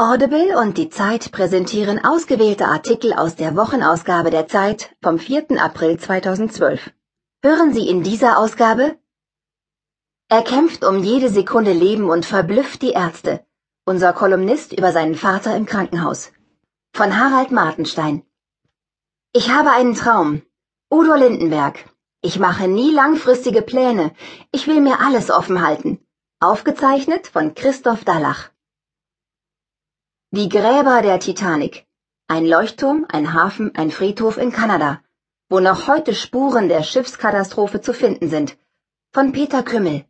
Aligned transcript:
Audible 0.00 0.56
und 0.56 0.78
die 0.78 0.90
Zeit 0.90 1.32
präsentieren 1.32 2.04
ausgewählte 2.04 2.66
Artikel 2.66 3.12
aus 3.14 3.34
der 3.34 3.56
Wochenausgabe 3.56 4.30
der 4.30 4.46
Zeit 4.46 4.94
vom 5.02 5.18
4. 5.18 5.60
April 5.60 5.98
2012. 5.98 6.92
Hören 7.42 7.72
Sie 7.74 7.88
in 7.88 8.04
dieser 8.04 8.38
Ausgabe 8.38 8.96
Er 10.28 10.42
kämpft 10.42 10.84
um 10.84 11.02
jede 11.02 11.30
Sekunde 11.30 11.72
Leben 11.72 12.10
und 12.10 12.24
verblüfft 12.24 12.82
die 12.82 12.92
Ärzte. 12.92 13.44
Unser 13.86 14.12
Kolumnist 14.12 14.72
über 14.72 14.92
seinen 14.92 15.16
Vater 15.16 15.56
im 15.56 15.66
Krankenhaus. 15.66 16.30
Von 16.92 17.18
Harald 17.18 17.50
Martenstein. 17.50 18.22
Ich 19.32 19.50
habe 19.50 19.72
einen 19.72 19.96
Traum. 19.96 20.42
Udo 20.92 21.16
Lindenberg. 21.16 21.76
Ich 22.22 22.38
mache 22.38 22.68
nie 22.68 22.92
langfristige 22.92 23.62
Pläne. 23.62 24.12
Ich 24.52 24.68
will 24.68 24.80
mir 24.80 25.00
alles 25.00 25.28
offen 25.28 25.66
halten. 25.66 25.98
Aufgezeichnet 26.38 27.26
von 27.26 27.56
Christoph 27.56 28.04
Dallach. 28.04 28.50
Die 30.30 30.50
Gräber 30.50 31.00
der 31.00 31.20
Titanic. 31.20 31.86
Ein 32.26 32.44
Leuchtturm, 32.44 33.06
ein 33.08 33.32
Hafen, 33.32 33.74
ein 33.74 33.90
Friedhof 33.90 34.36
in 34.36 34.52
Kanada, 34.52 35.00
wo 35.48 35.58
noch 35.58 35.88
heute 35.88 36.14
Spuren 36.14 36.68
der 36.68 36.82
Schiffskatastrophe 36.82 37.80
zu 37.80 37.94
finden 37.94 38.28
sind. 38.28 38.58
Von 39.10 39.32
Peter 39.32 39.62
Kümmel. 39.62 40.04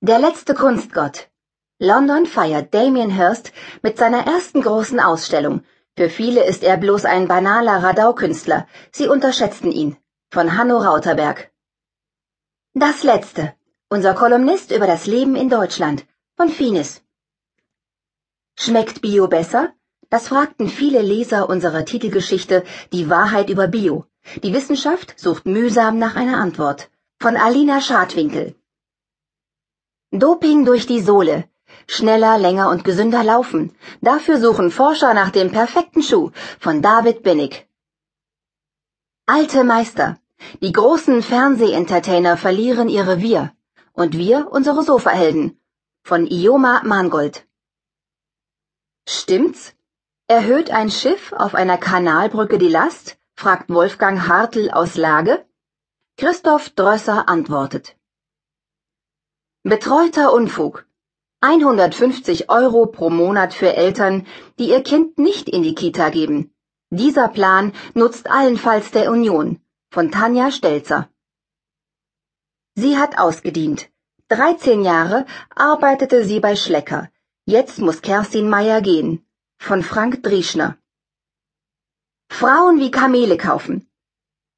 Der 0.00 0.18
letzte 0.18 0.54
Kunstgott. 0.54 1.30
London 1.78 2.26
feiert 2.26 2.74
Damien 2.74 3.10
Hirst 3.10 3.52
mit 3.82 3.96
seiner 3.96 4.26
ersten 4.26 4.60
großen 4.60 4.98
Ausstellung. 4.98 5.62
Für 5.96 6.10
viele 6.10 6.44
ist 6.44 6.64
er 6.64 6.76
bloß 6.76 7.04
ein 7.04 7.28
banaler 7.28 7.80
Radaukünstler. 7.80 8.66
Sie 8.90 9.06
unterschätzten 9.06 9.70
ihn. 9.70 9.96
Von 10.32 10.58
Hanno 10.58 10.78
Rauterberg. 10.78 11.52
Das 12.72 13.04
letzte. 13.04 13.54
Unser 13.88 14.14
Kolumnist 14.14 14.72
über 14.72 14.88
das 14.88 15.06
Leben 15.06 15.36
in 15.36 15.48
Deutschland. 15.48 16.06
Von 16.36 16.48
Finis. 16.48 17.03
Schmeckt 18.56 19.02
Bio 19.02 19.26
besser? 19.28 19.72
Das 20.10 20.28
fragten 20.28 20.68
viele 20.68 21.02
Leser 21.02 21.48
unserer 21.48 21.84
Titelgeschichte 21.84 22.64
Die 22.92 23.10
Wahrheit 23.10 23.50
über 23.50 23.66
Bio. 23.66 24.06
Die 24.42 24.54
Wissenschaft 24.54 25.18
sucht 25.18 25.44
mühsam 25.46 25.98
nach 25.98 26.14
einer 26.16 26.38
Antwort. 26.38 26.90
Von 27.20 27.36
Alina 27.36 27.80
Schadwinkel. 27.80 28.54
Doping 30.12 30.64
durch 30.64 30.86
die 30.86 31.00
Sohle. 31.00 31.44
Schneller, 31.88 32.38
länger 32.38 32.70
und 32.70 32.84
gesünder 32.84 33.24
laufen. 33.24 33.74
Dafür 34.00 34.38
suchen 34.38 34.70
Forscher 34.70 35.14
nach 35.14 35.30
dem 35.30 35.50
perfekten 35.50 36.02
Schuh. 36.02 36.30
Von 36.60 36.80
David 36.80 37.22
Binnig. 37.22 37.66
Alte 39.26 39.64
Meister. 39.64 40.18
Die 40.62 40.72
großen 40.72 41.22
Fernsehentertainer 41.22 42.36
verlieren 42.36 42.88
ihre 42.88 43.20
Wir. 43.20 43.52
Und 43.92 44.16
wir 44.16 44.48
unsere 44.50 44.82
Sofahelden. 44.84 45.58
Von 46.04 46.26
Ioma 46.26 46.82
Mangold. 46.84 47.46
Stimmt's? 49.06 49.74
Erhöht 50.28 50.70
ein 50.70 50.90
Schiff 50.90 51.32
auf 51.32 51.54
einer 51.54 51.76
Kanalbrücke 51.76 52.58
die 52.58 52.68
Last? 52.68 53.18
fragt 53.34 53.68
Wolfgang 53.68 54.26
Hartl 54.28 54.70
aus 54.70 54.96
Lage. 54.96 55.44
Christoph 56.16 56.70
Drösser 56.70 57.28
antwortet. 57.28 57.96
Betreuter 59.62 60.32
Unfug. 60.32 60.86
150 61.40 62.48
Euro 62.48 62.86
pro 62.86 63.10
Monat 63.10 63.52
für 63.52 63.76
Eltern, 63.76 64.26
die 64.58 64.70
ihr 64.70 64.82
Kind 64.82 65.18
nicht 65.18 65.48
in 65.50 65.62
die 65.62 65.74
Kita 65.74 66.08
geben. 66.08 66.54
Dieser 66.88 67.28
Plan 67.28 67.72
nutzt 67.92 68.30
allenfalls 68.30 68.90
der 68.92 69.10
Union. 69.10 69.60
Von 69.90 70.10
Tanja 70.10 70.50
Stelzer. 70.50 71.10
Sie 72.74 72.96
hat 72.96 73.18
ausgedient. 73.18 73.90
13 74.28 74.82
Jahre 74.82 75.26
arbeitete 75.54 76.24
sie 76.24 76.40
bei 76.40 76.56
Schlecker. 76.56 77.10
Jetzt 77.46 77.78
muss 77.78 78.00
Kerstin 78.00 78.48
Meyer 78.48 78.80
gehen. 78.80 79.22
Von 79.58 79.82
Frank 79.82 80.22
Drieschner. 80.22 80.78
Frauen 82.30 82.80
wie 82.80 82.90
Kamele 82.90 83.36
kaufen. 83.36 83.86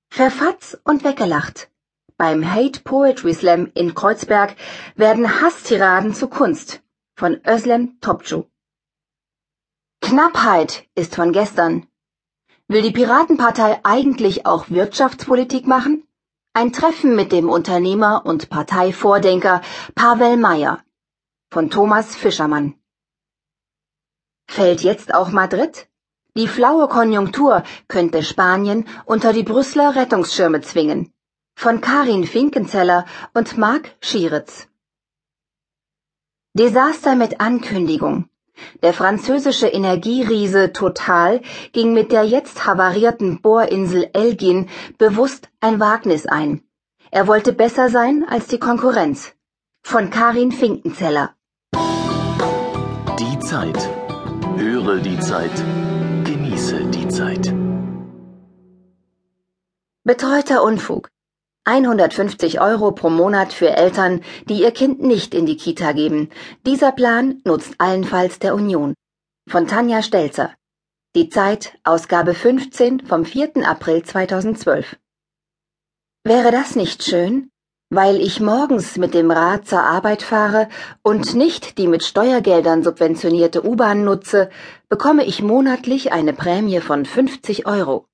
Verfatz 0.09 0.78
und 0.84 1.03
weggelacht. 1.03 1.69
Beim 2.16 2.44
Hate 2.49 2.83
Poetry 2.83 3.34
Slam 3.34 3.72
in 3.75 3.97
Kreuzberg 3.97 4.55
werden 4.94 5.41
Hasstiraden 5.41 6.15
zu 6.15 6.28
Kunst. 6.28 6.81
Von 7.16 7.41
Özlem 7.44 7.99
Topçu. 8.00 8.44
Knappheit 10.00 10.87
ist 10.94 11.16
von 11.16 11.33
gestern. 11.33 11.89
Will 12.69 12.83
die 12.83 12.93
Piratenpartei 12.93 13.81
eigentlich 13.83 14.47
auch 14.47 14.71
Wirtschaftspolitik 14.71 15.66
machen? 15.66 16.06
Ein 16.53 16.72
Treffen 16.72 17.16
mit 17.16 17.33
dem 17.33 17.49
Unternehmer 17.49 18.25
und 18.25 18.49
Parteivordenker 18.49 19.60
Pavel 19.97 20.37
Meyer 20.37 20.84
von 21.56 21.71
Thomas 21.71 22.15
Fischermann. 22.15 22.75
Fällt 24.49 24.83
jetzt 24.83 25.15
auch 25.15 25.31
Madrid? 25.31 25.89
Die 26.37 26.49
flaue 26.49 26.89
Konjunktur 26.89 27.62
könnte 27.89 28.23
Spanien 28.23 28.87
unter 29.07 29.33
die 29.33 29.43
Brüsseler 29.43 29.97
Rettungsschirme 29.97 30.61
zwingen. 30.61 31.12
Von 31.55 31.81
Karin 31.81 32.25
Finkenzeller 32.25 33.07
und 33.33 33.57
Marc 33.57 33.93
Schieritz. 34.01 34.69
Desaster 36.53 37.17
mit 37.17 37.41
Ankündigung. 37.41 38.29
Der 38.83 38.93
französische 38.93 39.67
Energieriese 39.69 40.73
Total 40.73 41.41
ging 41.73 41.93
mit 41.93 42.13
der 42.13 42.25
jetzt 42.25 42.67
havarierten 42.67 43.41
Bohrinsel 43.41 44.11
Elgin 44.13 44.69
bewusst 44.99 45.49
ein 45.61 45.81
Wagnis 45.81 46.27
ein. 46.27 46.63
Er 47.11 47.27
wollte 47.27 47.53
besser 47.53 47.89
sein 47.89 48.25
als 48.28 48.47
die 48.47 48.59
Konkurrenz. 48.59 49.33
Von 49.83 50.11
Karin 50.11 50.53
Finkenzeller. 50.53 51.34
Die 53.19 53.39
Zeit. 53.41 53.96
Höre 54.59 55.00
die 55.00 55.19
Zeit. 55.21 55.55
Genieße 56.25 56.87
die 56.87 57.09
Zeit. 57.09 57.55
Betreuter 60.03 60.62
Unfug. 60.62 61.11
150 61.65 62.59
Euro 62.61 62.93
pro 62.93 63.11
Monat 63.11 63.53
für 63.53 63.69
Eltern, 63.69 64.22
die 64.49 64.62
ihr 64.62 64.71
Kind 64.71 65.03
nicht 65.03 65.34
in 65.34 65.45
die 65.45 65.59
Kita 65.59 65.93
geben. 65.93 66.31
Dieser 66.65 66.93
Plan 66.93 67.43
nutzt 67.45 67.75
allenfalls 67.78 68.39
der 68.39 68.55
Union. 68.55 68.95
Von 69.47 69.66
Tanja 69.66 70.03
Stelzer. 70.03 70.55
Die 71.15 71.28
Zeit, 71.28 71.78
Ausgabe 71.84 72.33
15 72.33 73.06
vom 73.06 73.27
4. 73.27 73.66
April 73.66 74.05
2012. 74.05 74.97
Wäre 76.25 76.50
das 76.50 76.77
nicht 76.77 77.05
schön? 77.05 77.50
Weil 77.88 78.20
ich 78.20 78.41
morgens 78.41 78.97
mit 78.97 79.14
dem 79.14 79.30
Rad 79.30 79.69
zur 79.69 79.80
Arbeit 79.80 80.22
fahre 80.22 80.69
und 81.02 81.36
nicht 81.36 81.78
die 81.78 81.86
mit 81.86 82.02
Steuergeldern 82.02 82.82
subventionierte 82.82 83.64
U-Bahn 83.64 84.02
nutze, 84.02 84.50
bekomme 84.88 85.24
ich 85.24 85.41
monatlich 85.41 86.10
eine 86.10 86.32
Prämie 86.32 86.80
von 86.80 87.04
50 87.04 87.64
Euro. 87.66 88.08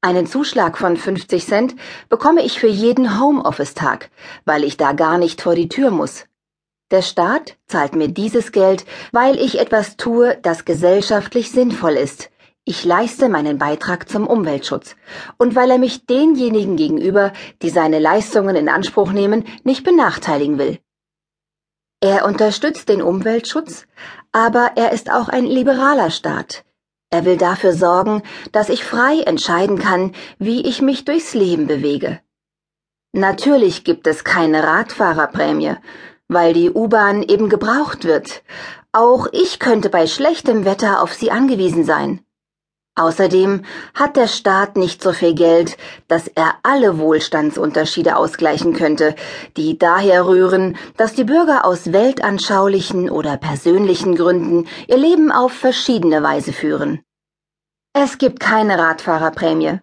Einen 0.00 0.26
Zuschlag 0.26 0.78
von 0.78 0.96
50 0.96 1.44
Cent 1.44 1.76
bekomme 2.08 2.42
ich 2.42 2.58
für 2.58 2.66
jeden 2.66 3.20
Homeoffice-Tag, 3.20 4.10
weil 4.46 4.64
ich 4.64 4.78
da 4.78 4.92
gar 4.92 5.18
nicht 5.18 5.42
vor 5.42 5.54
die 5.54 5.68
Tür 5.68 5.90
muss. 5.90 6.24
Der 6.90 7.02
Staat 7.02 7.58
zahlt 7.66 7.94
mir 7.94 8.08
dieses 8.08 8.52
Geld, 8.52 8.86
weil 9.12 9.38
ich 9.38 9.58
etwas 9.58 9.98
tue, 9.98 10.38
das 10.40 10.64
gesellschaftlich 10.64 11.50
sinnvoll 11.50 11.92
ist, 11.92 12.30
ich 12.70 12.84
leiste 12.84 13.28
meinen 13.28 13.58
Beitrag 13.58 14.08
zum 14.08 14.28
Umweltschutz 14.28 14.94
und 15.38 15.56
weil 15.56 15.72
er 15.72 15.78
mich 15.78 16.06
denjenigen 16.06 16.76
gegenüber, 16.76 17.32
die 17.62 17.70
seine 17.70 17.98
Leistungen 17.98 18.54
in 18.54 18.68
Anspruch 18.68 19.10
nehmen, 19.10 19.44
nicht 19.64 19.82
benachteiligen 19.82 20.56
will. 20.58 20.78
Er 22.00 22.24
unterstützt 22.24 22.88
den 22.88 23.02
Umweltschutz, 23.02 23.86
aber 24.30 24.72
er 24.76 24.92
ist 24.92 25.10
auch 25.10 25.28
ein 25.28 25.46
liberaler 25.46 26.10
Staat. 26.10 26.64
Er 27.10 27.24
will 27.24 27.36
dafür 27.36 27.72
sorgen, 27.72 28.22
dass 28.52 28.68
ich 28.68 28.84
frei 28.84 29.20
entscheiden 29.22 29.80
kann, 29.80 30.12
wie 30.38 30.60
ich 30.62 30.80
mich 30.80 31.04
durchs 31.04 31.34
Leben 31.34 31.66
bewege. 31.66 32.20
Natürlich 33.12 33.82
gibt 33.82 34.06
es 34.06 34.22
keine 34.22 34.62
Radfahrerprämie, 34.62 35.74
weil 36.28 36.52
die 36.52 36.70
U-Bahn 36.70 37.24
eben 37.24 37.48
gebraucht 37.48 38.04
wird. 38.04 38.44
Auch 38.92 39.26
ich 39.32 39.58
könnte 39.58 39.90
bei 39.90 40.06
schlechtem 40.06 40.64
Wetter 40.64 41.02
auf 41.02 41.12
sie 41.14 41.32
angewiesen 41.32 41.84
sein. 41.84 42.24
Außerdem 43.00 43.62
hat 43.94 44.16
der 44.16 44.28
Staat 44.28 44.76
nicht 44.76 45.02
so 45.02 45.12
viel 45.12 45.34
Geld, 45.34 45.78
dass 46.06 46.28
er 46.28 46.56
alle 46.62 46.98
Wohlstandsunterschiede 46.98 48.14
ausgleichen 48.14 48.74
könnte, 48.74 49.14
die 49.56 49.78
daher 49.78 50.26
rühren, 50.26 50.76
dass 50.98 51.14
die 51.14 51.24
Bürger 51.24 51.64
aus 51.64 51.94
weltanschaulichen 51.94 53.08
oder 53.08 53.38
persönlichen 53.38 54.16
Gründen 54.16 54.68
ihr 54.86 54.98
Leben 54.98 55.32
auf 55.32 55.52
verschiedene 55.52 56.22
Weise 56.22 56.52
führen. 56.52 57.00
Es 57.94 58.18
gibt 58.18 58.38
keine 58.38 58.76
Radfahrerprämie. 58.76 59.80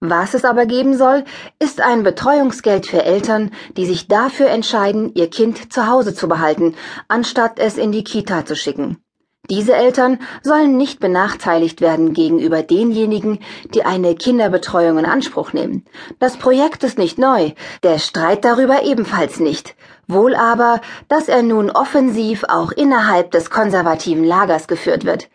Was 0.00 0.34
es 0.34 0.44
aber 0.44 0.66
geben 0.66 0.94
soll, 0.94 1.24
ist 1.58 1.80
ein 1.80 2.02
Betreuungsgeld 2.02 2.86
für 2.86 3.02
Eltern, 3.02 3.50
die 3.78 3.86
sich 3.86 4.08
dafür 4.08 4.50
entscheiden, 4.50 5.14
ihr 5.14 5.30
Kind 5.30 5.72
zu 5.72 5.86
Hause 5.86 6.14
zu 6.14 6.28
behalten, 6.28 6.76
anstatt 7.08 7.58
es 7.58 7.78
in 7.78 7.92
die 7.92 8.04
Kita 8.04 8.44
zu 8.44 8.54
schicken. 8.54 9.02
Diese 9.50 9.74
Eltern 9.74 10.18
sollen 10.42 10.76
nicht 10.76 11.00
benachteiligt 11.00 11.80
werden 11.80 12.12
gegenüber 12.12 12.62
denjenigen, 12.62 13.38
die 13.74 13.84
eine 13.84 14.14
Kinderbetreuung 14.14 14.98
in 14.98 15.06
Anspruch 15.06 15.52
nehmen. 15.52 15.84
Das 16.18 16.36
Projekt 16.36 16.84
ist 16.84 16.98
nicht 16.98 17.18
neu, 17.18 17.52
der 17.82 17.98
Streit 17.98 18.44
darüber 18.44 18.82
ebenfalls 18.82 19.40
nicht. 19.40 19.74
wohl 20.08 20.34
aber, 20.34 20.80
dass 21.08 21.28
er 21.28 21.42
nun 21.42 21.70
offensiv 21.70 22.44
auch 22.48 22.72
innerhalb 22.72 23.30
des 23.30 23.50
konservativen 23.50 24.24
Lagers 24.24 24.66
geführt 24.66 25.04
wird 25.04 25.28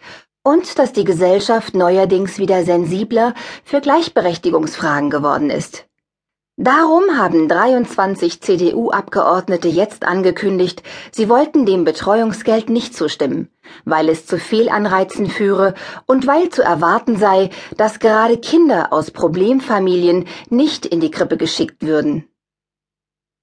und 0.44 0.78
dass 0.78 0.92
die 0.92 1.06
Gesellschaft 1.06 1.74
neuerdings 1.76 2.38
wieder 2.38 2.64
sensibler 2.64 3.34
für 3.64 3.80
Gleichberechtigungsfragen 3.80 5.10
geworden 5.10 5.50
ist. 5.50 5.86
Darum 6.58 7.18
haben 7.18 7.48
23 7.48 8.42
CDU-Abgeordnete 8.42 9.68
jetzt 9.70 10.04
angekündigt, 10.06 10.84
sie 11.12 11.30
wollten 11.30 11.66
dem 11.66 11.84
Betreuungsgeld 11.84 12.70
nicht 12.70 12.96
zustimmen, 12.96 13.50
weil 13.86 14.10
es 14.10 14.26
zu 14.26 14.38
Fehlanreizen 14.38 15.28
führe 15.28 15.74
und 16.06 16.28
weil 16.28 16.50
zu 16.50 16.62
erwarten 16.62 17.18
sei, 17.18 17.50
dass 17.78 18.00
gerade 18.00 18.38
Kinder 18.38 18.94
aus 18.94 19.12
Problemfamilien 19.12 20.26
nicht 20.50 20.86
in 20.86 21.00
die 21.00 21.12
Krippe 21.12 21.38
geschickt 21.38 21.82
würden. 21.86 22.28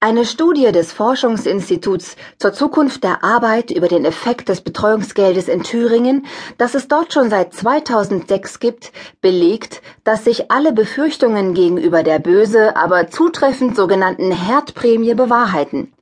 Eine 0.02 0.24
Studie 0.24 0.72
des 0.72 0.92
Forschungsinstituts 0.92 2.16
zur 2.38 2.54
Zukunft 2.54 3.04
der 3.04 3.22
Arbeit 3.22 3.70
über 3.70 3.86
den 3.86 4.06
Effekt 4.06 4.48
des 4.48 4.62
Betreuungsgeldes 4.62 5.46
in 5.46 5.62
Thüringen, 5.62 6.24
das 6.56 6.74
es 6.74 6.88
dort 6.88 7.12
schon 7.12 7.28
seit 7.28 7.52
2006 7.52 8.60
gibt, 8.60 8.92
belegt, 9.20 9.82
dass 10.02 10.24
sich 10.24 10.50
alle 10.50 10.72
Befürchtungen 10.72 11.52
gegenüber 11.52 12.02
der 12.02 12.18
böse, 12.18 12.76
aber 12.76 13.08
zutreffend 13.08 13.76
sogenannten 13.76 14.32
Herdprämie 14.32 15.12
bewahrheiten. 15.12 15.92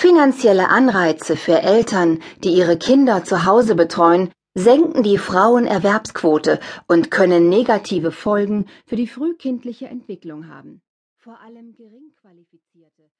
Finanzielle 0.00 0.68
Anreize 0.68 1.34
für 1.34 1.60
Eltern, 1.60 2.22
die 2.44 2.50
ihre 2.50 2.78
Kinder 2.78 3.24
zu 3.24 3.44
Hause 3.44 3.74
betreuen, 3.74 4.30
senken 4.54 5.02
die 5.02 5.18
Frauenerwerbsquote 5.18 6.60
und 6.86 7.10
können 7.10 7.48
negative 7.48 8.12
Folgen 8.12 8.66
für 8.86 8.94
die 8.94 9.08
frühkindliche 9.08 9.86
Entwicklung 9.86 10.48
haben. 10.48 10.82
Vor 11.16 11.40
allem 11.40 11.74
geringqualifizierte 11.74 13.10